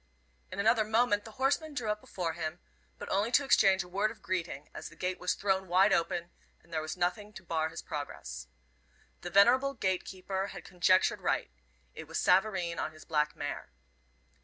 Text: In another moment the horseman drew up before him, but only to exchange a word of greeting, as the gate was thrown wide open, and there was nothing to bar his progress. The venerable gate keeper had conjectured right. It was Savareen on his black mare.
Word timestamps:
In 0.51 0.59
another 0.59 0.83
moment 0.83 1.25
the 1.25 1.33
horseman 1.37 1.75
drew 1.75 1.91
up 1.91 2.01
before 2.01 2.33
him, 2.33 2.59
but 2.97 3.07
only 3.09 3.29
to 3.33 3.43
exchange 3.45 3.83
a 3.83 3.87
word 3.87 4.09
of 4.09 4.23
greeting, 4.23 4.67
as 4.73 4.89
the 4.89 4.95
gate 4.95 5.19
was 5.19 5.35
thrown 5.35 5.67
wide 5.67 5.93
open, 5.93 6.31
and 6.63 6.73
there 6.73 6.81
was 6.81 6.97
nothing 6.97 7.31
to 7.33 7.43
bar 7.43 7.69
his 7.69 7.83
progress. 7.83 8.47
The 9.21 9.29
venerable 9.29 9.75
gate 9.75 10.03
keeper 10.03 10.47
had 10.47 10.65
conjectured 10.65 11.21
right. 11.21 11.51
It 11.93 12.07
was 12.07 12.17
Savareen 12.17 12.79
on 12.79 12.93
his 12.93 13.05
black 13.05 13.35
mare. 13.35 13.69